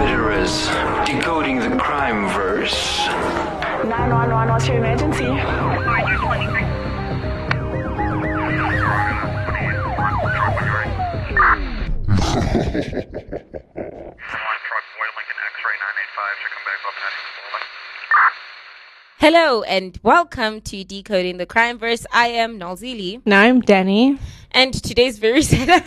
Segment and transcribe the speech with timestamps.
[0.00, 0.66] murderers,
[1.06, 3.06] decoding the crime verse.
[3.06, 5.24] 911, what's your emergency?
[12.86, 13.00] One
[13.56, 16.94] truck, Boy Lincoln X-ray 985, should come back up
[19.18, 22.06] Hello and welcome to Decoding the Crime Verse.
[22.12, 24.18] I am Nalzili, No, I'm Danny.
[24.52, 25.82] and today's very sad.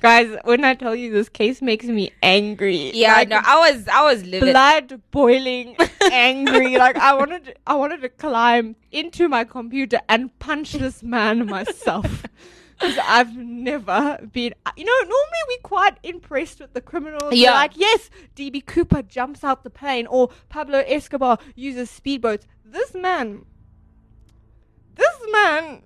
[0.00, 2.92] Guys, when I tell you this case makes me angry.
[2.94, 4.52] yeah, Like, no, I was I was livid.
[4.52, 5.76] blood boiling,
[6.12, 6.76] angry.
[6.76, 11.46] like I wanted, to, I wanted to climb into my computer and punch this man
[11.46, 12.24] myself.
[12.80, 17.34] Because I've never been, you know, normally we're quite impressed with the criminals.
[17.34, 17.50] Yeah.
[17.54, 22.44] like, yes, DB Cooper jumps out the plane or Pablo Escobar uses speedboats.
[22.64, 23.44] This man,
[24.94, 25.82] this man,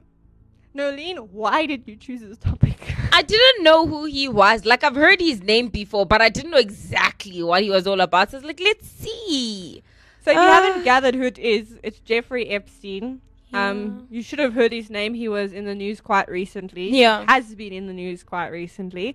[0.75, 2.77] Nolene, why did you choose this topic?
[3.12, 4.65] I didn't know who he was.
[4.65, 8.01] Like I've heard his name before, but I didn't know exactly what he was all
[8.01, 8.31] about.
[8.31, 9.83] So I was like, let's see.
[10.25, 13.20] So if you Uh, haven't gathered who it is, it's Jeffrey Epstein.
[13.50, 13.69] Yeah.
[13.69, 15.12] Um, you should have heard his name.
[15.12, 16.89] He was in the news quite recently.
[16.98, 17.25] Yeah.
[17.28, 19.15] has been in the news quite recently.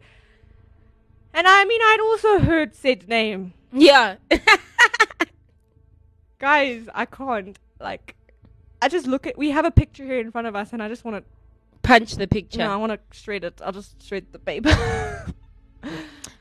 [1.33, 4.17] And I mean, I'd also heard said name, Yeah.
[6.39, 6.87] guys.
[6.93, 8.15] I can't like.
[8.81, 9.37] I just look at.
[9.37, 11.23] We have a picture here in front of us, and I just want to.
[11.83, 12.59] Punch the picture.
[12.59, 13.61] No, I want to shred it.
[13.63, 14.69] I'll just shred the paper.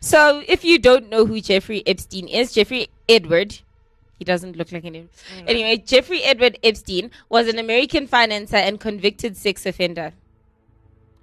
[0.00, 3.58] So, if you don't know who Jeffrey Epstein is, Jeffrey Edward,
[4.18, 5.08] he doesn't look like any.
[5.46, 10.12] Anyway, Jeffrey Edward Epstein was an American financier and convicted sex offender.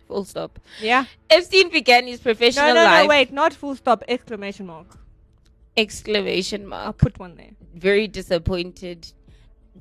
[0.07, 0.59] Full stop.
[0.81, 1.05] yeah.
[1.29, 3.03] Epstein began his professional No, no, life.
[3.03, 3.09] no.
[3.09, 4.03] Wait, not full stop.
[4.07, 4.97] Exclamation mark.
[5.77, 6.85] Exclamation mark.
[6.85, 7.51] I'll put one there.
[7.75, 9.11] Very disappointed.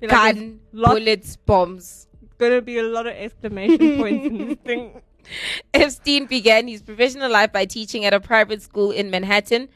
[0.00, 2.06] Feel Gun, bullets, bombs.
[2.42, 5.00] Gonna be a lot of exclamation points in this thing.
[5.72, 9.68] Epstein began his professional life by teaching at a private school in Manhattan.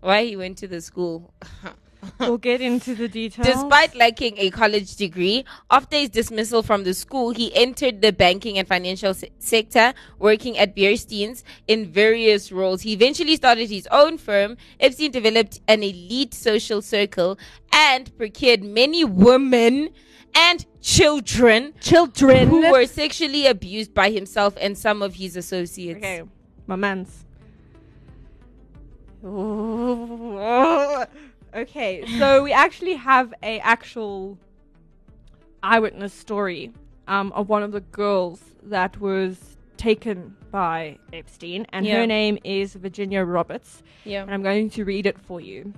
[0.00, 1.32] Why he went to the school?
[2.18, 3.46] We'll get into the details.
[3.46, 8.58] Despite lacking a college degree, after his dismissal from the school, he entered the banking
[8.58, 12.82] and financial se- sector, working at Bear Stearns in various roles.
[12.82, 14.56] He eventually started his own firm.
[14.78, 17.38] Epstein developed an elite social circle
[17.72, 19.90] and procured many women
[20.34, 25.98] and children children who were sexually abused by himself and some of his associates.
[25.98, 26.22] Okay,
[26.66, 27.24] my man's.
[31.54, 34.38] okay, so we actually have a actual
[35.62, 36.72] eyewitness story
[37.08, 41.96] um, of one of the girls that was taken by Epstein, and Yeah.
[42.00, 44.22] her name is Virginia Roberts, Yeah.
[44.22, 45.72] and I'm going to read it for you.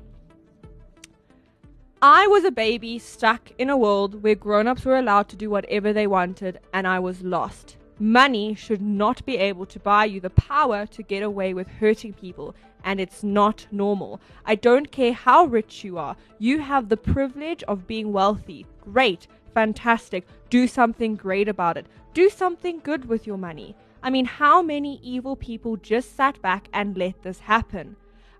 [2.04, 5.48] I was a baby stuck in a world where grown ups were allowed to do
[5.48, 7.76] whatever they wanted, and I was lost.
[8.00, 12.14] Money should not be able to buy you the power to get away with hurting
[12.14, 14.20] people, and it's not normal.
[14.44, 18.66] I don't care how rich you are, you have the privilege of being wealthy.
[18.80, 20.26] Great, fantastic.
[20.50, 21.86] Do something great about it.
[22.14, 23.76] Do something good with your money.
[24.02, 27.94] I mean, how many evil people just sat back and let this happen?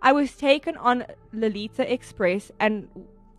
[0.05, 2.89] I was taken on Lolita Express, and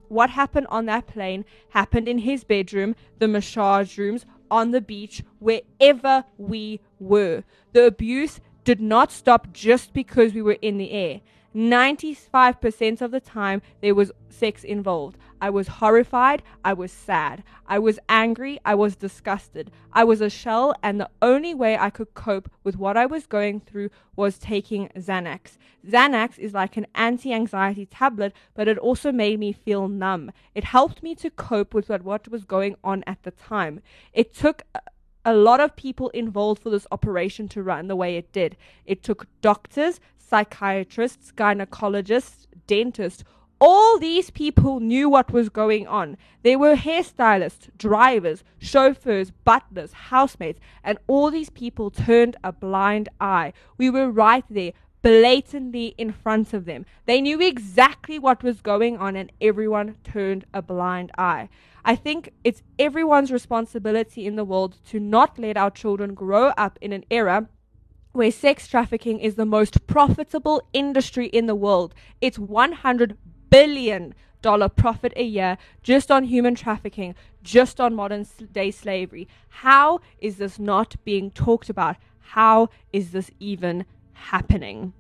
[0.08, 5.24] what happened on that plane happened in his bedroom, the massage rooms, on the beach,
[5.40, 7.44] wherever we were.
[7.72, 11.22] The abuse did not stop just because we were in the air.
[11.56, 15.18] 95% of the time, there was sex involved.
[15.44, 16.42] I was horrified.
[16.64, 17.44] I was sad.
[17.68, 18.62] I was angry.
[18.64, 19.72] I was disgusted.
[19.92, 23.28] I was a shell, and the only way I could cope with what I was
[23.28, 25.58] going through was taking Xanax.
[25.86, 30.32] Xanax is like an anti anxiety tablet, but it also made me feel numb.
[30.56, 33.82] It helped me to cope with what, was going on at the time.
[34.14, 34.64] It took
[35.26, 38.56] a lot of people involved for this operation to run the way it did.
[38.86, 43.26] It took doctors, psychiatrists, gynecologists, dentists.
[43.66, 46.18] All these people knew what was going on.
[46.42, 53.54] They were hairstylists, drivers, chauffeurs, butlers, housemates, and all these people turned a blind eye.
[53.78, 56.86] We were right there, blatantly in front of them.
[57.06, 61.48] They knew exactly what was going on, and everyone turned a blind eye.
[61.86, 66.78] I think it's everyone's responsibility in the world to not let our children grow up
[66.82, 67.48] in an era
[68.12, 71.96] where sex trafficking is the most profitable industry in the world.
[72.20, 73.18] It's 100
[73.54, 79.28] billion dollar profit a year just on human trafficking, just on modern day slavery.
[79.66, 81.96] How is this not being talked about?
[82.38, 84.94] How is this even happening?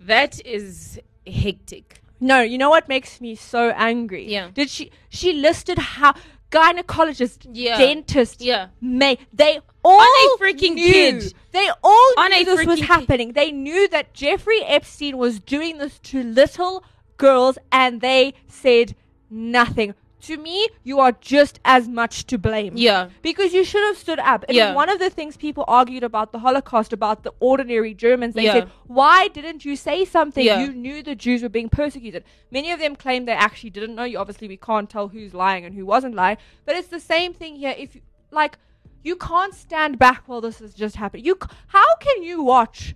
[0.00, 2.00] That is hectic.
[2.20, 4.26] No, you know what makes me so angry?
[4.28, 4.50] Yeah.
[4.52, 6.14] Did she she listed how
[6.50, 7.76] gynecologists, Yeah.
[7.78, 8.68] dentists, Yeah.
[8.80, 11.34] may they all a freaking knew, kid.
[11.52, 12.86] They all On knew this was freaking kid.
[12.86, 13.32] happening.
[13.32, 16.84] They knew that Jeffrey Epstein was doing this to little
[17.16, 18.94] girls, and they said
[19.30, 19.94] nothing.
[20.22, 22.72] To me, you are just as much to blame.
[22.76, 23.08] Yeah.
[23.22, 24.44] Because you should have stood up.
[24.48, 24.74] And Yeah.
[24.74, 28.52] one of the things people argued about the Holocaust, about the ordinary Germans, they Yeah.
[28.54, 30.44] said, why didn't you say something?
[30.44, 30.58] Yeah.
[30.60, 32.24] You knew the Jews were being persecuted.
[32.50, 34.02] Many of them claim they actually didn't know.
[34.02, 36.36] You obviously we can't tell who's lying and who wasn't lying.
[36.66, 37.76] But it's the same thing here.
[37.78, 38.00] If you,
[38.32, 38.58] like
[39.02, 41.24] you can't stand back while this is just happening.
[41.24, 42.94] You how can you watch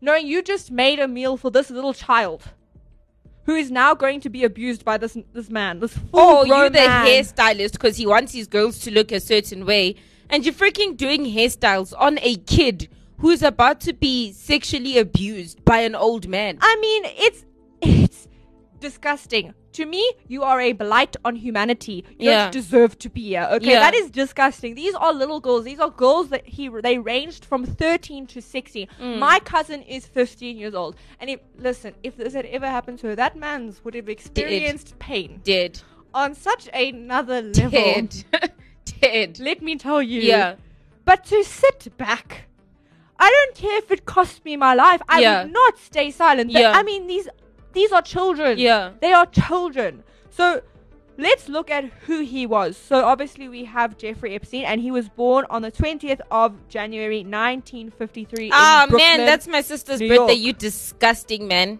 [0.00, 2.42] knowing you just made a meal for this little child?
[3.44, 6.68] Who is now going to be abused by this this man, this full Oh, you
[6.68, 7.06] the man.
[7.06, 9.96] hairstylist because he wants his girls to look a certain way,
[10.28, 12.88] and you're freaking doing hairstyles on a kid
[13.18, 16.58] who's about to be sexually abused by an old man.
[16.60, 17.44] I mean, it's
[17.80, 18.28] it's
[18.80, 19.54] disgusting.
[19.72, 22.04] To me, you are a blight on humanity.
[22.18, 22.44] You Yeah.
[22.44, 23.46] don't deserve to be here.
[23.52, 23.80] Okay, Yeah.
[23.80, 24.74] that is disgusting.
[24.74, 25.64] These are little girls.
[25.64, 28.88] These are girls that he they ranged from 13 to 16.
[29.00, 29.18] Mm.
[29.18, 33.08] My cousin is 15 years old, and if listen, if this had ever happened to
[33.08, 35.80] her, that man's would have experienced pain Dead.
[36.14, 37.70] on such another level.
[37.70, 38.24] Dead.
[39.00, 39.38] Dead.
[39.38, 40.20] Let me tell you.
[40.22, 40.54] Yeah.
[41.04, 42.48] But to sit back,
[43.18, 45.02] I don't care if it cost me my life.
[45.08, 45.42] I Yeah.
[45.42, 46.50] would not stay silent.
[46.50, 46.72] Yeah.
[46.74, 47.28] I mean, these
[47.72, 48.58] these are children.
[48.58, 48.92] Yeah.
[49.00, 50.02] They are children.
[50.30, 50.62] So
[51.16, 52.76] let's look at who he was.
[52.76, 57.18] So obviously we have Jeffrey Epstein, and he was born on the 20th of January
[57.18, 58.50] 1953.
[58.52, 60.34] Ah in Brooklyn, man, that's my sister's New birthday.
[60.34, 60.46] York.
[60.46, 61.78] You disgusting man.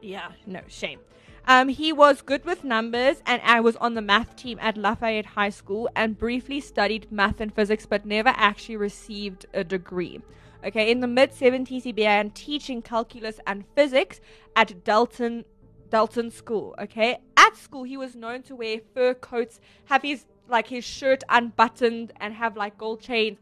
[0.00, 1.00] yeah, no shame.
[1.46, 5.24] Um, he was good with numbers, and I was on the math team at Lafayette
[5.24, 10.20] High School, and briefly studied math and physics, but never actually received a degree.
[10.64, 14.20] Okay, in the mid 70s, he began teaching calculus and physics
[14.56, 15.44] at Dalton
[15.90, 16.74] Dalton School.
[16.80, 21.22] Okay, at school, he was known to wear fur coats, have his like his shirt
[21.28, 23.38] unbuttoned, and have like gold chains.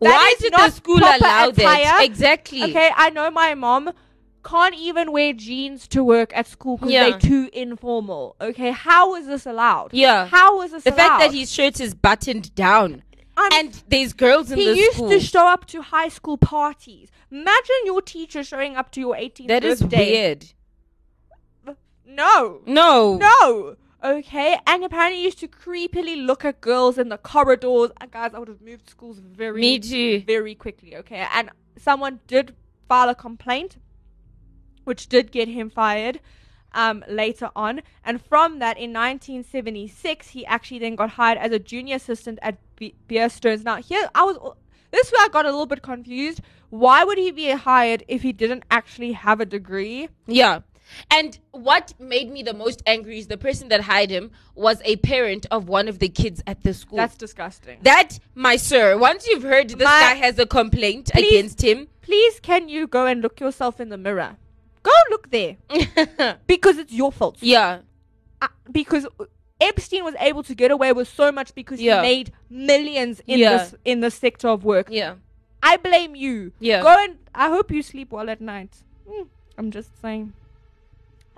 [0.00, 1.58] That Why did the school allow that?
[1.58, 2.04] attire.
[2.04, 2.62] Exactly.
[2.64, 3.92] Okay, I know my mom
[4.44, 7.10] can't even wear jeans to work at school because Yeah.
[7.10, 8.36] they're too informal.
[8.40, 9.92] Okay, how is this allowed?
[9.92, 10.26] Yeah.
[10.26, 10.94] how is this allowed?
[10.96, 11.08] The allowed?
[11.18, 13.02] fact that his shirt is buttoned down.
[13.36, 14.74] I'm- and there's girls in the school.
[14.74, 15.10] he used school.
[15.10, 17.10] to show up to high school parties.
[17.30, 19.86] Imagine your teacher showing up to your 18th that birthday.
[19.86, 20.46] That is weird.
[22.06, 23.16] No, No.
[23.18, 23.76] no.
[24.04, 27.90] Okay, and apparently he used to creepily look at girls in the corridors.
[28.00, 30.20] And guys, I would have moved schools very, Me too.
[30.20, 30.94] very quickly.
[30.96, 32.54] Okay, and someone did
[32.88, 33.78] file a complaint,
[34.84, 36.20] which did get him fired.
[36.72, 41.58] Um, later on, and from that, in 1976, he actually then got hired as a
[41.58, 42.58] junior assistant at
[43.08, 43.64] Bear Stearns.
[43.64, 44.54] Now, here I was.
[44.90, 46.40] This is where I got a little bit confused.
[46.70, 50.08] Why would he be hired if he didn't actually have a degree?
[50.26, 50.60] Yeah.
[51.10, 54.96] And what made me the most angry is the person that hired him was a
[54.96, 56.96] parent of one of the kids at the school.
[56.98, 57.78] That's disgusting.
[57.82, 61.88] that, my sir, once you've heard this My- guy has a complaint Please- against him,
[62.02, 64.36] please can you go and look yourself in the mirror
[64.84, 65.56] go look there
[66.46, 67.80] because it's your fault yeah,
[68.40, 69.04] Uh, because
[69.60, 72.02] epstein was able to get away with so much because Yeah.
[72.02, 73.56] he made millions in Yeah.
[73.56, 74.88] this in this sector of work.
[74.90, 75.14] Yeah,
[75.62, 76.52] i blame you.
[76.60, 76.82] Yeah.
[76.82, 78.82] go and i hope you sleep well at night.
[79.08, 80.32] Mm, i'm just saying.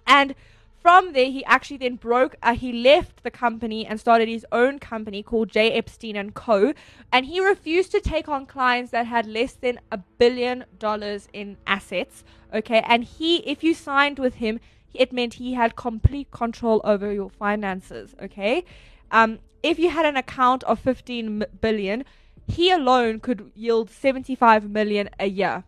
[0.07, 0.35] And
[0.81, 4.79] from there he actually then broke uh, he left the company and started his own
[4.79, 5.71] company called j.
[5.73, 6.73] Epstein and co.
[7.13, 11.57] And he refused to take on clients that had less than a billion dollars in
[11.67, 12.83] assets okay?
[12.87, 14.61] And he if you signed with him
[14.95, 18.65] it meant he had complete control over your finances okay
[19.11, 22.03] um, if you had an account of 15 m-
[22.47, 25.65] he alone could yield 75 million a year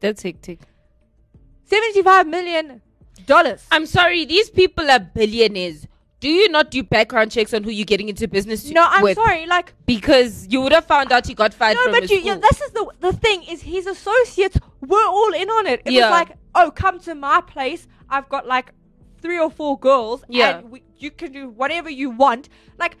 [0.00, 0.60] that's hectic.
[1.64, 2.82] 75 million
[3.26, 5.86] dollars I'm sorry, these people are billionaires.
[6.20, 9.16] Do you not do background checks on who you're getting into business no i'm with?
[9.16, 12.10] sorry like Because you would have found out he got fired no from but his
[12.12, 12.28] you school.
[12.34, 15.92] yeah, this is the the thing is his associates were all in on it it
[15.92, 16.02] Yeah.
[16.02, 18.68] was like oh come to my place i've got like
[19.22, 20.58] three or four girls Yeah.
[20.58, 22.96] and we, you can do whatever you want like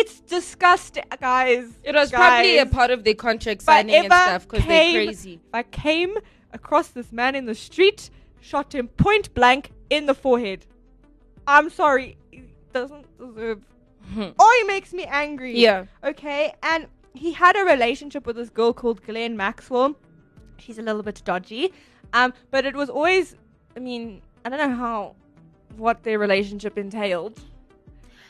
[0.00, 4.66] it's disgusting guys it was probably a part of their contract signing and stuff because
[4.66, 5.34] they're crazy.
[5.34, 6.12] If I came
[6.52, 10.60] across this man in the street, shot him point blank in the forehead.
[11.46, 13.60] I'm sorry, he doesn't deserve.
[14.38, 15.52] Oh, he makes me angry.
[15.52, 15.58] Hmm.
[15.68, 15.84] Yeah.
[16.04, 19.96] Okay, and he had a relationship with this girl called Glenn Maxwell.
[20.58, 21.72] She's a little bit dodgy,
[22.12, 23.36] um, but it was always.
[23.76, 25.14] I mean, I don't know how,
[25.76, 27.38] what their relationship entailed.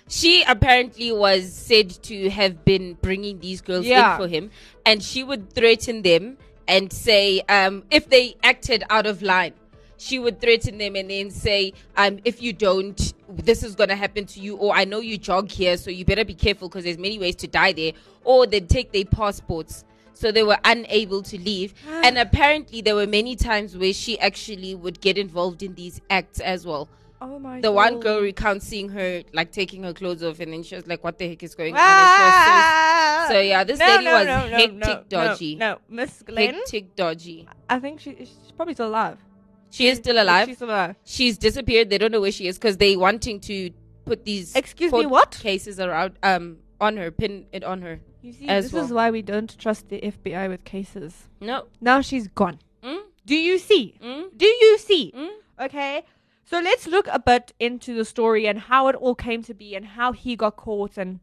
[0.08, 4.14] She apparently was said to have been bringing these girls Yeah.
[4.14, 4.50] in for him,
[4.84, 9.52] and she would threaten them and say, um, if they acted out of line,
[9.96, 14.26] she would threaten them and then say, um, if you don't, this is gonna happen
[14.26, 16.98] to you, or I know you jog here, so you better be careful because there's
[16.98, 17.92] many ways to die there,
[18.24, 19.84] or they'd take their passports.
[20.18, 21.74] So they were unable to leave.
[22.06, 26.40] and apparently, there were many times where she actually would get involved in these acts
[26.40, 26.88] as well.
[27.20, 30.62] Oh my The one girl recounts seeing her like taking her clothes off, and then
[30.62, 33.24] she was like, "What the heck is going on?" She Ah!
[33.28, 35.78] so, so yeah, this No, lady no, was no, hectic, dodgy, No, no.
[35.88, 36.54] Miss Glenn.
[36.54, 37.48] hectic, dodgy.
[37.68, 39.18] I think she, she's probably still alive.
[39.70, 40.46] She is still alive.
[40.48, 40.96] She's still alive.
[41.04, 41.90] She's disappeared.
[41.90, 43.70] They don't know where she is because they wanting to
[44.04, 45.32] put these Excuse me, what?
[45.42, 48.00] cases around um on her, pin it on her.
[48.28, 48.84] You see, As this well.
[48.84, 51.28] is why we don't trust the FBI with cases.
[51.40, 51.64] No.
[51.80, 52.58] Now she's gone.
[52.82, 53.00] Mm?
[53.24, 53.94] Do you see?
[54.02, 54.36] Mm?
[54.36, 55.12] Do you see?
[55.16, 55.64] Mm?
[55.64, 56.04] Okay.
[56.44, 59.74] So let's look a bit into the story and how it all came to be
[59.74, 61.20] and how he got caught and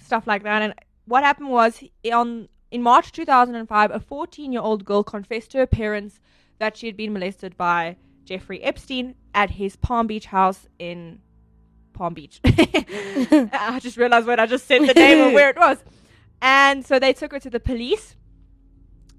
[0.00, 0.62] stuff like that.
[0.62, 0.72] And
[1.04, 6.20] what happened was on in March 2005, a 14-year-old girl confessed to her parents
[6.58, 11.20] that she had been molested by Jeffrey Epstein at his Palm Beach house in
[11.98, 12.40] Palm Beach.
[12.44, 15.78] I just realized when I just said the name of where it was.
[16.40, 18.14] And so they took her to the police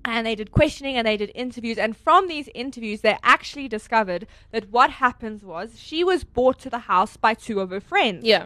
[0.06, 4.26] and they did questioning and they did interviews and from these interviews they actually discovered
[4.52, 8.24] that what happens was she was brought to the house by two of her friends
[8.24, 8.46] Yeah.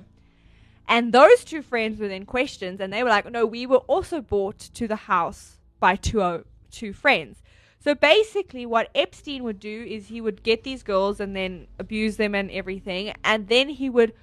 [0.87, 4.19] and those two friends were then questioned and they were like no we were also
[4.19, 7.42] brought to the house by two o- two friends
[7.83, 12.17] so basically what epstein would do is he would get these girls and then abuse
[12.17, 14.13] them and everything and then he would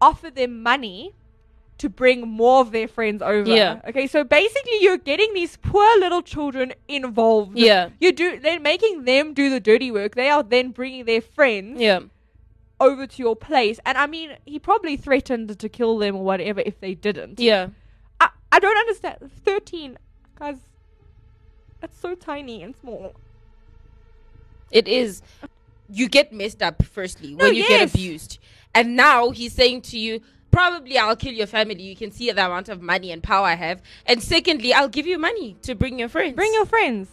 [0.00, 1.14] offer them money
[1.78, 3.50] to bring more of their friends over.
[3.50, 3.80] Yeah.
[3.86, 7.58] Okay, so basically you're getting these poor little children involved.
[7.58, 7.90] Yeah.
[8.00, 10.14] You do they're making them do the dirty work.
[10.14, 12.00] They are then bringing their friends Yeah.
[12.80, 13.78] over to your place.
[13.84, 17.38] And I mean, he probably threatened to kill them or whatever if they didn't.
[17.40, 17.68] Yeah.
[18.20, 19.30] I, I don't understand.
[19.44, 19.98] 13.
[20.38, 20.56] Guys,
[21.86, 23.14] that's so tiny and small.
[24.72, 25.22] It is.
[25.88, 28.40] You get messed up firstly No, when you get abused,
[28.74, 31.80] and now he's saying to you, probably I'll kill your family.
[31.80, 35.06] You can see the amount of money and power I have, and secondly, I'll give
[35.06, 36.34] you money to bring your friends.
[36.34, 37.08] Bring your friends.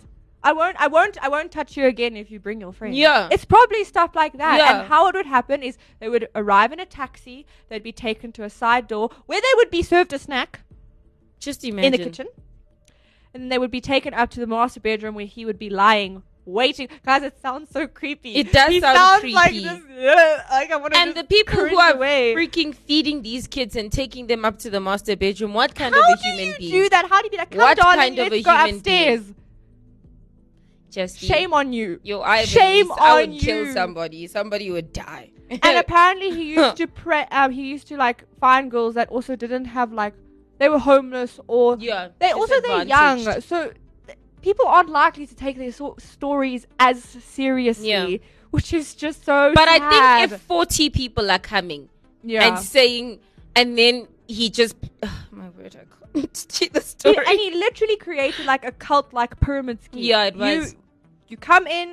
[0.45, 2.97] I won't I won't I won't touch you again if you bring your friends.
[2.97, 3.29] Yeah.
[3.31, 4.57] It's probably stuff like that.
[4.57, 4.79] Yeah.
[4.79, 8.31] And how it would happen is they would arrive in a taxi, they'd be taken
[8.33, 10.61] to a side door where they would be served a snack
[11.39, 12.27] just imagine in the kitchen.
[13.33, 15.69] And then they would be taken up to the master bedroom where he would be
[15.69, 16.87] lying, waiting.
[17.03, 18.35] Guys, it sounds so creepy.
[18.35, 19.63] It does he sound sounds like creepy.
[19.67, 19.79] this.
[20.17, 22.35] ugh, like I wanna And the people who are away.
[22.35, 26.01] freaking feeding these kids and taking them up to the master bedroom, what kind How
[26.01, 26.71] of a human you being?
[26.71, 27.09] do you do that?
[27.09, 29.21] How do you be like, come What darling, kind of let's a go human upstairs.
[30.91, 31.99] Just Shame on you.
[32.03, 34.27] Yo, I Shame believe I on would kill somebody.
[34.27, 35.31] Somebody would die.
[35.49, 39.35] and apparently he used to prey um he used to like find girls that also
[39.35, 40.13] didn't have like
[40.63, 43.57] they were homeless or yeah, they also they're young so
[44.07, 48.17] th- people aren't likely to take their so- stories as seriously Yeah.
[48.51, 51.89] which is just so But I think if 40 people are coming
[52.23, 53.19] yeah and saying,
[53.55, 55.85] and then he just, ugh, oh my word, I
[56.19, 57.25] can't see the He- story.
[57.29, 60.75] and he literally created like a cult like pyramid scheme Yeah, it you, was.
[61.27, 61.87] you come in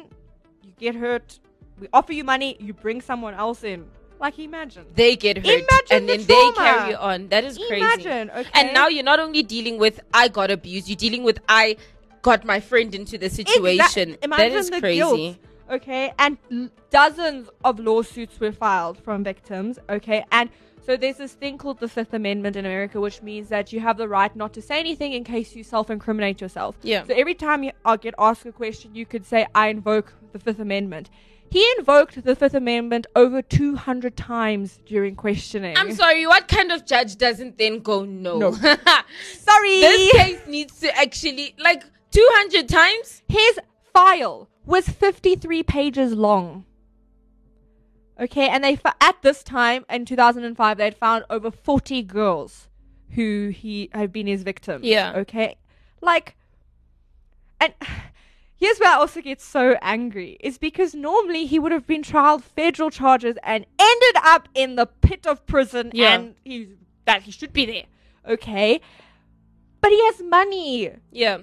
[0.64, 1.40] you get hurt
[1.80, 3.80] we offer you money you bring someone else in
[4.20, 7.28] like imagine they get hurt Imagine and the then they carry on.
[7.28, 7.76] That is crazy.
[7.84, 11.38] imagine okay And now you're not only dealing with I got abused, you're dealing with
[11.48, 11.76] I
[12.22, 14.10] got my friend into the situation.
[14.22, 14.96] Exact- that is the crazy.
[14.98, 15.36] guilt,
[15.70, 19.78] okay, and l- dozens of lawsuits were filed from victims.
[19.88, 20.50] Okay, and
[20.84, 23.96] so there's this thing called the Fifth Amendment in America, which means that you have
[23.96, 26.76] the right not to say anything in case you self-incriminate yourself.
[26.82, 27.04] Yeah.
[27.06, 30.38] So every time you uh, get asked a question, you could say, "I invoke the
[30.38, 31.08] Fifth Amendment."
[31.50, 35.76] He invoked the Fifth Amendment over 200 times during questioning.
[35.76, 38.38] I'm sorry, what kind of judge doesn't then go no?
[38.38, 38.52] No.
[39.34, 39.80] sorry.
[39.80, 43.22] this case needs to actually like 200 times?
[43.28, 43.58] His
[43.92, 46.64] file was 53 pages long.
[48.20, 52.68] Okay, and they at this time in 2005 they had found over 40 girls
[53.14, 54.82] who he had been his victim.
[54.84, 55.14] Yeah.
[55.16, 55.56] Okay,
[56.00, 56.36] like,
[57.60, 57.74] and
[58.60, 62.44] here's where I also get so angry is because normally he would have been tried
[62.44, 66.14] federal charges and ended up in the pit of prison, Yeah.
[66.14, 66.68] and he
[67.06, 67.84] that he should be there.
[68.34, 68.80] Okay,
[69.80, 70.90] but he has money.
[71.10, 71.38] Yeah.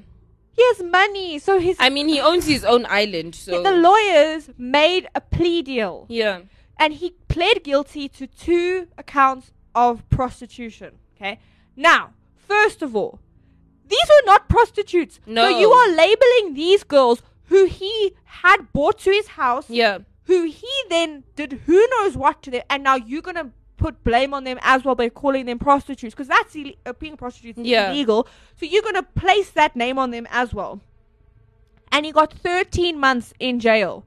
[0.53, 4.50] He has money, so his I mean, he owns his own island, so the lawyers
[4.57, 6.41] made a plea deal yeah.
[6.79, 10.95] and he pled guilty to two accounts of prostitution.
[11.15, 11.39] Okay.
[11.75, 13.19] Now, first of all,
[13.88, 15.20] these were not prostitutes.
[15.25, 15.44] No.
[15.50, 20.00] So you are labeling these girls who he had brought to his house, Yeah.
[20.25, 24.34] who he then did who knows what to them, and now you're gonna put blame
[24.34, 27.58] on them as well by calling them prostitutes because that's Ill- uh, being a prostitute
[27.60, 27.91] is Yeah.
[27.91, 28.27] illegal.
[28.60, 30.82] So you're gonna place that name on them as well.
[31.91, 34.03] And he got 13 months in jail.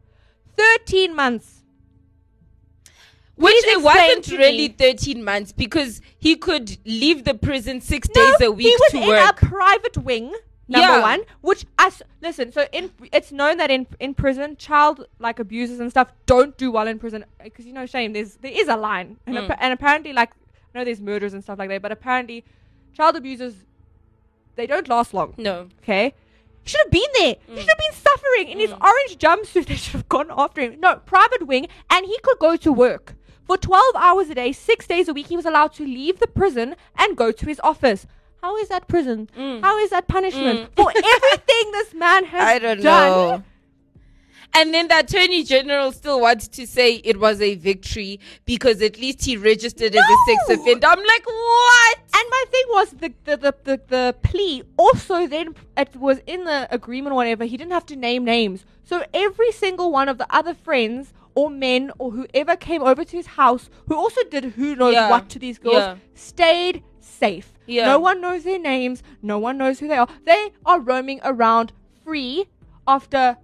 [0.57, 1.60] 13 months.
[3.41, 4.75] Which it wasn't really me.
[4.79, 8.91] 13 months because he could leave the prison six No, days a week he was
[8.93, 9.43] to in work.
[9.43, 10.33] a private wing
[10.69, 11.01] Number Yeah.
[11.03, 15.81] one, which as listen, so in it's known that in in prison, child like abusers
[15.81, 18.13] and stuff don't do well in prison because you know, shame.
[18.13, 19.43] There's there is a line, and Mm.
[19.51, 20.31] appa- and apparently, like
[20.73, 22.45] I know there's murders and stuff like that, but apparently,
[22.97, 23.55] child abusers
[24.55, 25.35] they don't last long.
[25.39, 25.69] No.
[25.83, 26.15] Okay.
[26.63, 27.35] He should have been there.
[27.49, 29.67] He should have been suffering in his orange jumpsuit.
[29.71, 30.79] They should have gone after him.
[30.79, 33.15] No, private wing, and he could go to work.
[33.51, 36.29] For 12 hours a day, six days a week, he was allowed to leave the
[36.29, 38.07] prison and go to his office.
[38.41, 39.29] How is that prison?
[39.37, 39.61] Mm.
[39.61, 40.73] How is that punishment?
[40.73, 40.77] Mm.
[40.77, 43.11] For everything this man has I don't done.
[43.11, 43.43] know.
[44.55, 49.01] And then the attorney general still wants to say it was a victory because at
[49.01, 50.87] least he registered as a sex offender.
[50.87, 51.99] I'm like, what?
[52.15, 56.45] And my thing was the the, the, the the plea also then it was in
[56.45, 58.65] the agreement or whatever, he didn't have to name names.
[58.85, 63.17] So every single one of the other friends or men or whoever came over to
[63.17, 65.09] his house who also did who knows Yeah.
[65.11, 65.97] what to these girls Yeah.
[66.15, 67.53] stayed safe.
[67.67, 67.87] Yeah.
[67.87, 70.09] No one knows their names, no one knows who they are.
[70.25, 71.73] They are roaming around
[72.05, 72.47] free
[72.87, 73.37] after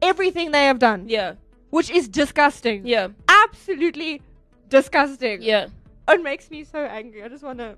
[0.00, 1.04] everything they have done.
[1.08, 1.34] Yeah.
[1.70, 2.86] Which is disgusting.
[2.86, 3.08] Yeah.
[3.28, 4.22] Absolutely
[4.68, 5.42] disgusting.
[5.42, 5.66] Yeah.
[6.08, 7.22] It makes me so angry.
[7.24, 7.76] I just want to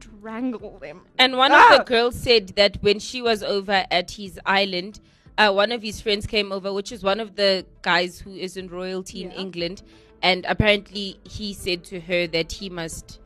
[0.00, 1.02] strangle them.
[1.18, 1.72] And one Ah!
[1.72, 5.00] of the girls said that when she was over at his island,
[5.38, 8.56] uh, one of his friends came over, which is one of the guys who is
[8.56, 9.82] in royalty in England,
[10.22, 13.20] and apparently he said to her that he must,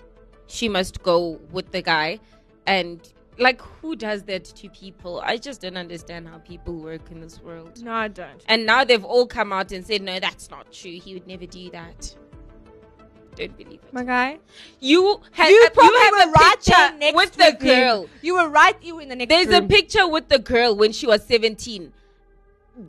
[0.46, 2.18] she must go with the guy,
[2.66, 5.20] and like who does that to people?
[5.24, 7.82] I just don't understand how people work in this world.
[7.82, 8.42] No, I don't.
[8.46, 10.98] And now they've all come out and said, no, that's not true.
[10.98, 12.16] He would never do that.
[13.38, 13.92] Don't believe it.
[13.92, 14.38] My guy.
[14.80, 17.80] You, ha- You you probably have were a right picture next with the with him.
[17.80, 18.06] girl.
[18.20, 18.76] You were right.
[18.82, 21.92] You were in the next There's a picture with the girl when she was 17.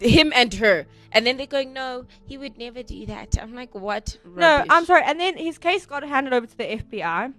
[0.01, 0.85] Him and her.
[1.11, 3.37] And then they're going, no, he would never do that.
[3.41, 4.17] I'm like, what?
[4.25, 5.01] No, I'm sorry.
[5.05, 7.33] And then his case got handed over to the FBI.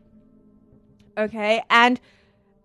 [1.19, 2.01] Okay, and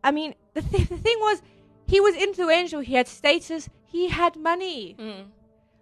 [0.03, 1.41] I mean, the, th- the thing was,
[1.87, 2.79] he was influential.
[2.79, 3.69] He had status.
[3.83, 4.95] He had money.
[4.99, 5.25] Mm.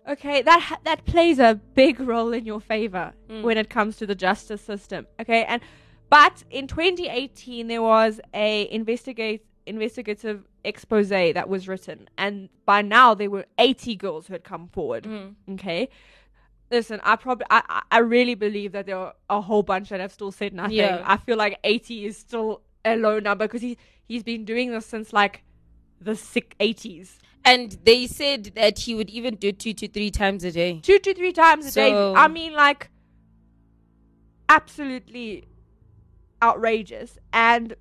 [0.10, 3.42] Okay, that that plays a big role in your favor Mm.
[3.44, 5.08] when it comes to the justice system.
[5.20, 5.62] Okay, and
[6.10, 13.14] but in 2018 there was a investigate investigative expose that was written, and by now
[13.14, 15.06] there were 80 girls who had come forward.
[15.06, 15.36] Mm.
[15.54, 15.88] Okay,
[16.70, 20.12] listen, I probably I I- really believe that there are a whole bunch that have
[20.12, 20.76] still said nothing.
[20.78, 21.02] Yeah.
[21.06, 24.86] I feel like 80 is still a low number because he he's been doing this
[24.86, 25.44] since like
[26.02, 27.20] the sick 80s.
[27.46, 30.80] And they said that he would even do two to three times a day.
[30.82, 31.92] two to three times a day.
[31.94, 32.90] I mean, like,
[34.50, 35.46] absolutely
[36.42, 37.18] outrageous.
[37.34, 37.76] And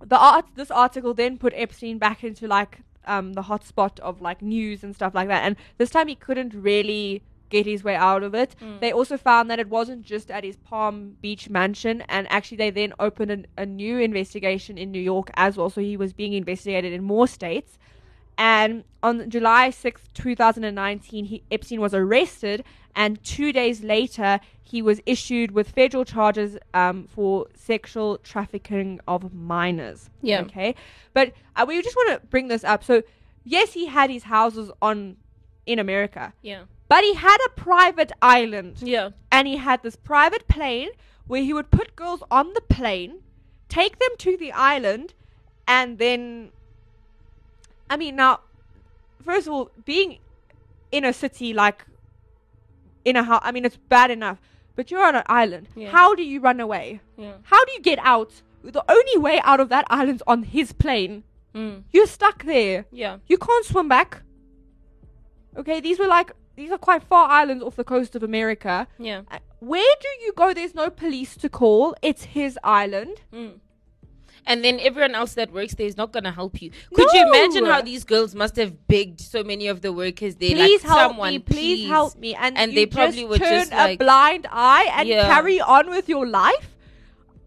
[0.00, 4.42] the art, this article then put Epstein back into like um, the hotspot of like
[4.42, 5.44] news and stuff like that.
[5.44, 8.56] And this time he couldn't really get his way out of it.
[8.80, 12.70] They also found that it wasn't just at his Palm Beach mansion, and actually they
[12.70, 15.68] then opened an, a new investigation in New York as well.
[15.68, 17.78] So he was being investigated in more states.
[18.38, 22.64] And on July 6th, 2019, he, Epstein was arrested,
[22.96, 29.34] and two days later, he was issued with federal charges um, for sexual trafficking of
[29.34, 30.08] minors.
[30.22, 30.40] Yeah.
[30.42, 30.74] Okay.
[31.12, 32.82] But uh, we just want to bring this up.
[32.84, 33.02] So,
[33.44, 35.16] yes, he had his houses on
[35.66, 36.62] in America, Yeah.
[36.88, 39.10] but he had a private island Yeah.
[39.30, 40.88] and he had this private plane
[41.28, 43.20] where he would put girls on the plane,
[43.68, 45.14] take them to the island,
[45.68, 46.50] and then.
[47.92, 48.40] I mean, now,
[49.22, 50.18] first of all, being
[50.90, 51.84] in a city like
[53.04, 54.38] in a house, I mean, it's bad enough,
[54.76, 55.68] but you're on an island.
[55.76, 55.90] Yeah.
[55.90, 57.02] How do you run away?
[57.18, 57.34] Yeah.
[57.42, 58.32] How do you get out?
[58.64, 61.24] The only way out of that island's on his plane.
[61.54, 61.82] Mm.
[61.92, 62.86] You're stuck there.
[62.90, 63.18] Yeah.
[63.26, 64.22] You can't swim back.
[65.54, 68.86] Okay, these were like these are quite far islands off the coast of America.
[68.98, 69.20] Yeah.
[69.30, 70.54] Uh, Where do you go?
[70.54, 71.94] There's no police to call.
[72.00, 73.20] It's his island.
[73.34, 73.58] Mm.
[74.46, 76.70] And then everyone else that works there is not going to help you.
[76.92, 80.50] Could you imagine how these girls must have begged so many of the workers there?
[80.50, 81.38] Please like, help someone, me.
[81.38, 82.34] Please, help me.
[82.34, 85.28] And, And they probably just would turn just, a like- blind eye and Yeah.
[85.32, 86.74] carry on with your life.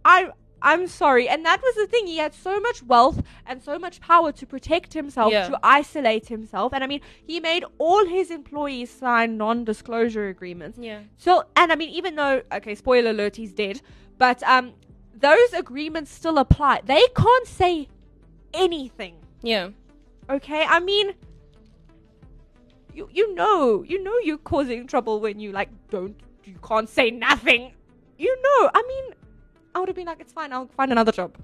[0.04, 0.30] I.
[0.62, 2.08] I'm sorry, and that was the thing.
[2.08, 5.48] He had so much wealth and so much power to protect himself, Yeah.
[5.50, 10.80] to isolate himself, and I mean, he made all his employees sign non-disclosure agreements.
[10.82, 11.02] Yeah.
[11.18, 13.82] So, and I mean, even though, okay, spoiler alert, he's dead,
[14.18, 14.74] but um,
[15.20, 16.82] those agreements still apply.
[16.86, 17.88] They can't say
[18.54, 19.16] anything.
[19.42, 19.70] Yeah.
[20.30, 21.14] Okay, I mean,
[22.94, 27.12] you you know, you know, you're causing trouble when you like don't, you can't say
[27.12, 27.74] nothing.
[28.18, 29.14] You know, I mean,
[29.74, 31.36] I would have been like, it's fine, I'll find another job.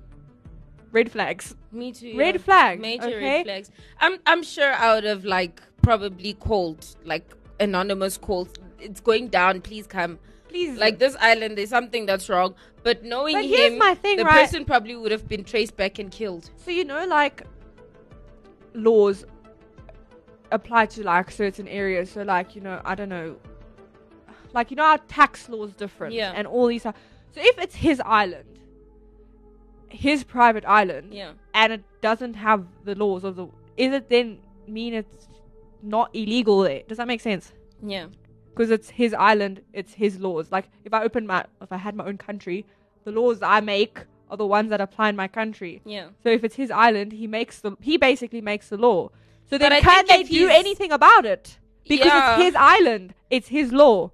[0.92, 1.56] Red flags.
[1.72, 2.18] Me too.
[2.18, 2.42] Red yeah.
[2.42, 3.20] flags, Major okay?
[3.20, 3.72] red flags.
[4.00, 8.50] I'm I'm sure I would have like probably called like anonymous calls.
[8.80, 9.62] it's going down.
[9.62, 10.20] Please come.
[10.52, 12.56] Please, Like this island, there's something that's wrong.
[12.84, 14.42] But knowing But him, thing, the right?
[14.42, 16.50] person probably would have been traced back and killed.
[16.58, 17.44] So you know, like
[18.74, 19.26] laws
[20.52, 22.12] apply to like certain areas.
[22.12, 23.38] So like you know, I don't know,
[24.54, 26.34] like you know, our tax laws different, Yeah.
[26.36, 26.86] and all these.
[26.86, 26.94] are-
[27.34, 28.60] So if it's his island,
[29.88, 31.32] his private island, Yeah.
[31.54, 35.28] and it doesn't have the laws of the, is it then mean it's
[35.82, 36.82] not illegal there?
[36.88, 37.54] Does that make sense?
[37.82, 38.08] Yeah.
[38.54, 40.52] Because it's his island, it's his laws.
[40.52, 42.66] Like if I open my, if I had my own country,
[43.06, 45.82] the laws I make are the ones that apply in my country.
[45.86, 46.08] Yeah.
[46.24, 49.10] So if it's his island, he makes the he basically makes the law.
[49.50, 51.58] So then can they do anything about it?
[51.88, 52.36] Because Yeah.
[52.36, 53.14] it's his island.
[53.30, 54.12] It's his law.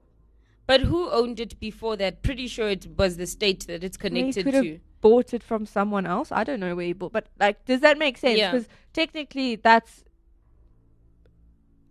[0.65, 2.23] But who owned it before that?
[2.23, 4.79] Pretty sure it was the state that it's connected to.
[4.99, 6.31] bought it from someone else.
[6.31, 8.39] I don't know where he bought but like does that make sense?
[8.39, 8.51] Yeah.
[8.51, 10.03] Because technically that's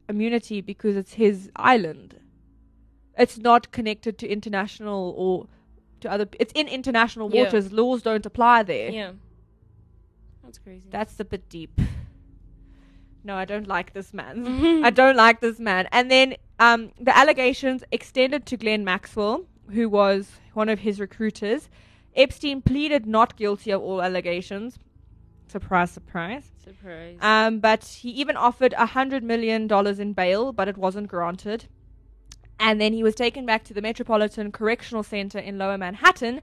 [0.08, 2.20] immunity because it's his island.
[3.16, 5.46] It's not connected to international or
[6.00, 7.44] to other it's in international Yeah.
[7.44, 7.72] waters.
[7.72, 8.90] Laws don't apply there.
[8.90, 9.12] Yeah.
[10.42, 10.84] That's crazy.
[10.90, 11.80] That's a bit deep.
[13.24, 14.46] No, I don't like this man.
[14.84, 15.88] I don't like this man.
[15.90, 21.68] And then um, the allegations extended to Glenn Maxwell, who was one of his recruiters.
[22.14, 24.78] Epstein pleaded not guilty of all allegations.
[25.48, 26.44] Surprise, surprise.
[26.62, 27.18] Surprise.
[27.20, 31.66] Um, but he even offered a hundred million dollars in bail, but it wasn't granted.
[32.58, 36.40] And then he was taken back to the Metropolitan Correctional Center in Lower Manhattan.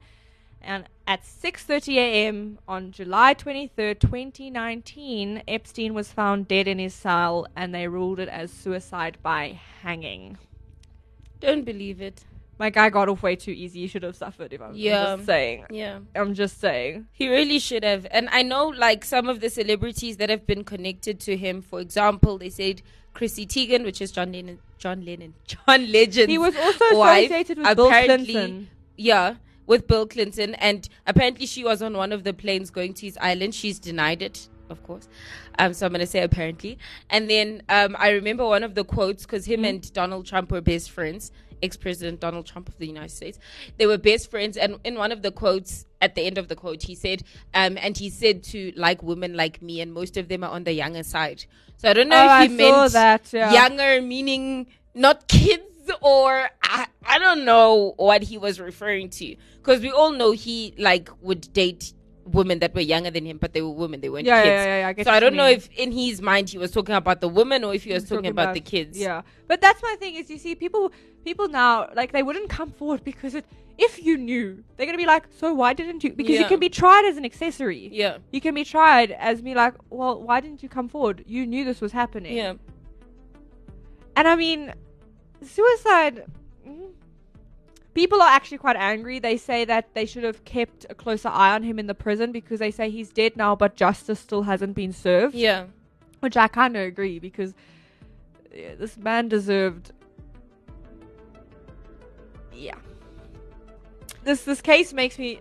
[0.62, 2.60] And at 6:30 a.m.
[2.68, 8.30] on July 23rd, 2019, Epstein was found dead in his cell, and they ruled it
[8.30, 10.38] as suicide by hanging.
[11.42, 12.24] Don't believe it.
[12.60, 13.82] My guy got off way too easy.
[13.82, 14.54] He should have suffered.
[14.54, 15.16] If I'm, I'm Yeah.
[15.16, 15.66] just saying.
[15.70, 16.00] Yeah.
[16.16, 17.08] I'm just saying.
[17.12, 18.08] He really should have.
[18.12, 21.62] And I know, like, some of the celebrities that have been connected to him.
[21.62, 22.82] For example, they said
[23.14, 24.60] Chrissy Teigen, which is John Lennon.
[24.78, 25.34] John Lennon.
[25.48, 26.30] John Legend.
[26.30, 28.70] He was also wife, associated with Bill apparently- Clinton.
[28.98, 30.56] Yeah, with Bill Clinton.
[30.56, 33.56] And apparently she was on one of the planes going to his island.
[33.56, 35.08] She's denied it, of course.
[35.58, 36.78] Um, so I'm going to say apparently.
[37.10, 40.62] And then um, I remember one of the quotes because him and Donald Trump were
[40.62, 41.32] best friends.
[41.62, 43.40] Ex President Donald Trump of the United States.
[43.78, 44.58] They were best friends.
[44.58, 47.78] And in one of the quotes, at the end of the quote, he said, um,
[47.86, 50.74] and he said to like women like me, and most of them are on the
[50.74, 51.40] younger side.
[51.78, 53.52] So I don't know Oh, if he saw meant that, yeah.
[53.60, 55.64] younger, meaning not kids
[56.02, 60.74] or I, I don't know what he was referring to because we all know he
[60.78, 61.94] like would date
[62.26, 64.66] women that were younger than him but they were women they weren't Yeah, kids yeah,
[64.66, 65.58] yeah, yeah, I get so i don't know mean.
[65.58, 68.28] if in his mind he was talking about the women or if he was talking,
[68.28, 70.92] about, the kids Yeah, but that's my thing is you see people
[71.26, 73.46] people now like they wouldn't come forward because it
[73.78, 76.70] if you knew they're gonna be like so why didn't you because you can be
[76.70, 77.90] tried as an accessory.
[77.92, 81.24] yeah You can be tried as me like well why didn't you come forward?
[81.28, 82.38] You knew this was happening.
[82.38, 82.54] yeah
[84.16, 84.72] And I mean,
[85.42, 86.26] suicide.
[86.68, 86.92] Mm,
[87.94, 89.20] People are actually quite angry.
[89.20, 92.32] They say that they should have kept a closer eye on him in the prison
[92.32, 95.36] because they say he's dead now, but justice still hasn't been served.
[95.36, 95.66] yeah
[96.22, 97.54] Which I kind of agree because
[98.54, 99.92] yeah, this man deserved.
[102.54, 102.76] Yeah.
[104.24, 105.40] This this case makes me.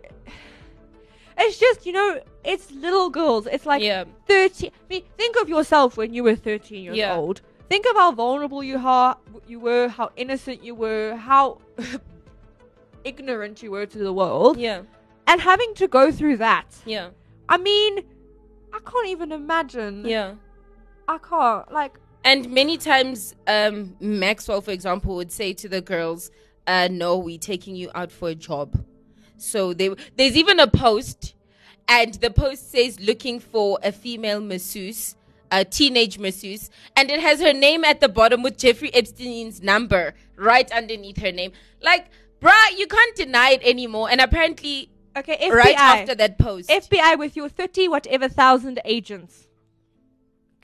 [1.38, 3.46] It's just you know it's little girls.
[3.46, 4.70] It's like yeah thirteen.
[4.74, 7.16] I mean, think of yourself when you were thirteen years Yeah.
[7.16, 7.40] old.
[7.68, 9.16] Think of how vulnerable you are.
[9.46, 11.16] You were how innocent you were.
[11.16, 11.58] How
[13.04, 14.58] ignorant you were to the world.
[14.58, 14.82] yeah
[15.26, 16.66] And having to go through that.
[16.86, 17.10] yeah
[17.48, 17.98] I mean,
[18.72, 20.04] I can't even imagine.
[20.06, 20.34] yeah
[21.08, 21.70] I can't.
[21.72, 26.30] Like, And many times, um, Maxwell, for example, would say to the girls,
[26.66, 28.68] uh, "No, we're taking you out for a job."
[29.36, 31.34] So they, there's even a post,
[31.88, 35.16] and the post says, "Looking for a female masseuse."
[35.54, 40.14] A teenage masseuse, and it has her name at the bottom with Jeffrey Epstein's number
[40.36, 41.52] right underneath her name.
[41.82, 42.06] Like,
[42.42, 44.10] bruh, you can't deny it anymore.
[44.10, 45.52] And apparently, okay, FBI.
[45.54, 49.48] right after that post, FBI with your 30 whatever thousand agents.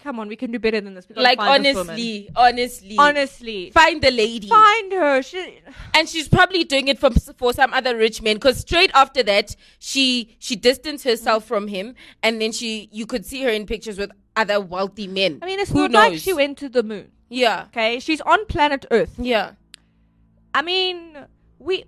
[0.00, 1.08] Come on, we can do better than this.
[1.16, 3.70] Like honestly, honestly, Honestly.
[3.72, 4.46] find the lady.
[4.48, 5.22] Find her.
[5.22, 5.60] She,
[5.92, 9.56] and she's probably doing it for for some other rich man because straight after that
[9.80, 13.98] she she distanced herself from him and then she you could see her in pictures
[13.98, 16.22] with other wealthy men I mean, it's Who not like knows?
[16.22, 17.10] she went to the moon.
[17.28, 19.14] yeah Okay, she's on planet Earth.
[19.18, 19.54] yeah
[20.54, 21.16] I mean,
[21.58, 21.84] we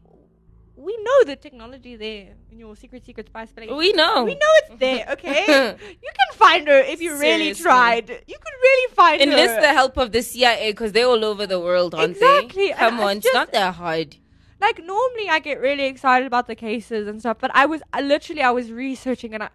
[0.77, 3.77] we know the technology there in your secret secret spy spelling.
[3.77, 5.45] we know We know it's there, okay?
[6.05, 8.09] you can find her if you really tried.
[8.09, 9.45] You could really find enlist her.
[9.49, 12.73] Enlist the help of the cia because they're all over the world aren't Exactly, they
[12.73, 14.17] come I on it's not that hard
[14.61, 18.01] like normally I get really excited about the cases and stuff, but I was I
[18.03, 19.49] literally I was researching and I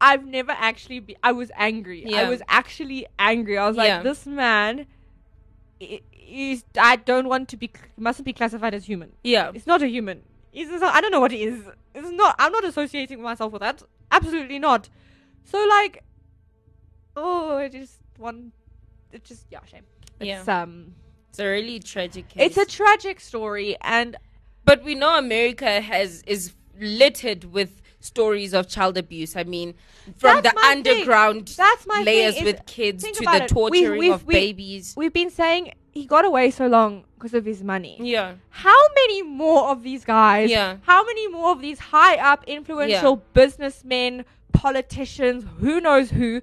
[0.00, 2.12] I've never actually be I was angry.
[2.14, 3.56] I was actually angry.
[3.58, 3.82] I was Yeah.
[3.96, 4.86] like this man
[5.80, 9.12] i- he's, I don't want to be, mustn't be classified as human.
[9.24, 9.50] Yeah.
[9.54, 10.22] It's not a human.
[10.54, 11.62] Just, I don't know what he is.
[11.94, 12.34] It's not.
[12.38, 13.82] I'm not associating myself with that.
[14.10, 14.88] Absolutely not.
[15.44, 16.02] So like,
[17.16, 18.52] oh, it just one.
[19.12, 19.82] It's just yeah, shame.
[20.20, 20.94] It's um,
[21.30, 22.56] It's a really tragic case.
[22.56, 24.16] it's a tragic story, and
[24.64, 29.36] But we know America has is littered with stories of child abuse.
[29.36, 29.74] I mean,
[30.16, 30.92] from That's the my thing.
[30.92, 33.42] underground That's my layers thing, with kids to the it.
[33.42, 34.94] We- torturing we've- of we- babies.
[34.96, 37.96] we've been saying he got away so long because of his money.
[38.00, 38.34] Yeah.
[38.48, 40.50] How many more of these guys?
[40.50, 40.78] Yeah.
[40.82, 46.40] How many more of these high up influential businessmen, politicians, who knows who,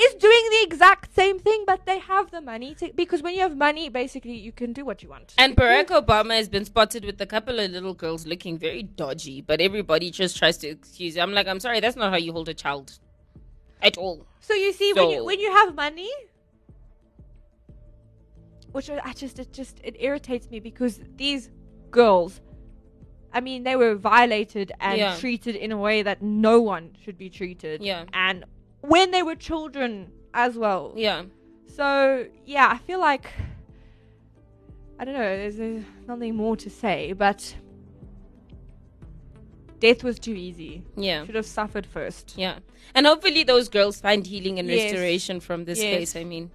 [0.00, 3.40] is doing the exact same thing, but they have the money to because when you
[3.40, 5.34] have money, basically you can do what you want.
[5.38, 9.40] And Barack Obama has been spotted with a couple of little girls looking very dodgy,
[9.40, 11.20] but everybody just tries to excuse it.
[11.20, 12.98] I'm like, I'm sorry, that's not how you hold a child.
[13.82, 14.26] At all.
[14.40, 16.10] So you see, when you when you have money,
[18.72, 21.50] which I just it just it irritates me because these
[21.90, 22.40] girls,
[23.32, 25.16] I mean, they were violated and Yeah.
[25.16, 27.82] treated in a way that no one should be treated.
[27.82, 28.04] Yeah.
[28.12, 28.44] and
[28.80, 30.92] when they were children as well.
[30.96, 31.24] Yeah.
[31.66, 33.26] So yeah, I feel like
[34.98, 35.20] I don't know.
[35.20, 37.54] There's uh, nothing more to say, but
[39.80, 40.82] death was too easy.
[40.96, 41.24] Yeah.
[41.24, 42.34] Should have suffered first.
[42.36, 42.58] Yeah.
[42.94, 44.90] And hopefully those girls find healing and Yes.
[44.92, 45.96] restoration from this Yes.
[45.98, 46.16] case.
[46.16, 46.50] I mean,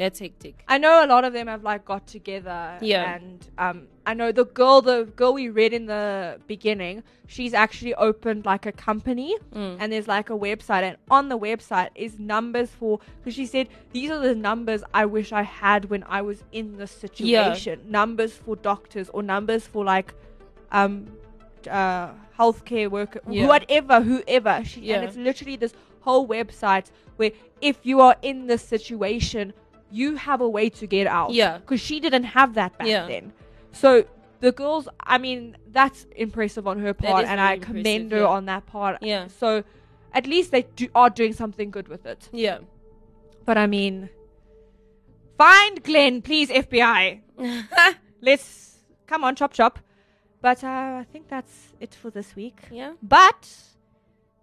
[0.00, 0.64] that's hectic.
[0.66, 2.78] I know a lot of them have like got together.
[2.80, 3.14] Yeah.
[3.16, 7.94] And um, I know the girl, the girl we read in the beginning, she's actually
[7.94, 9.76] opened like a company, Mm.
[9.78, 13.68] and there's like a website, and on the website is numbers for because she said
[13.92, 17.80] these are the numbers I wish I had when I was in this situation.
[17.84, 17.90] Yeah.
[18.00, 20.14] Numbers for doctors or numbers for like
[20.72, 20.94] um
[21.70, 22.08] uh
[22.38, 23.46] healthcare worker, Yeah.
[23.46, 24.54] whatever, whoever.
[24.64, 24.94] She, Yeah.
[24.96, 26.86] And it's literally this whole website
[27.18, 29.52] where if you are in this situation,
[29.90, 31.32] you have a way to get out.
[31.32, 31.58] Yeah.
[31.58, 33.06] Because she didn't have that back Yeah.
[33.06, 33.32] then.
[33.72, 34.04] So
[34.40, 38.26] the girls, I mean, that's impressive on her part, and I commend her yeah.
[38.26, 38.98] on that part.
[39.02, 39.26] Yeah.
[39.26, 39.64] So
[40.12, 42.28] at least they do, are doing something good with it.
[42.32, 42.58] Yeah.
[43.44, 44.08] But I mean,
[45.36, 47.20] find Glenn, please, FBI.
[48.20, 49.78] Let's come on, chop chop.
[50.42, 50.66] But uh,
[51.00, 52.60] I think that's it for this week.
[52.70, 52.94] Yeah.
[53.02, 53.48] But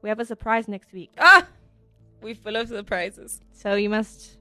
[0.02, 1.12] we have a surprise next week.
[1.18, 1.48] Ah!
[2.22, 3.42] We're full of surprises.
[3.52, 4.37] So you must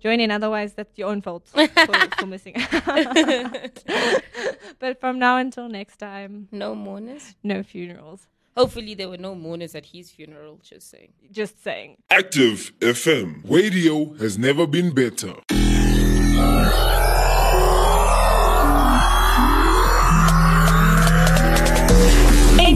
[0.00, 1.66] join in, otherwise, that's your own fault for,
[2.18, 2.54] for missing.
[4.78, 7.34] but from now until next time, No mourners.
[7.42, 8.26] no funerals.
[8.56, 11.12] Hopefully there were no mourners at his funeral, just saying.
[11.30, 11.96] Just saying.
[12.10, 13.42] Active FM.
[13.44, 15.34] Radio has never been better.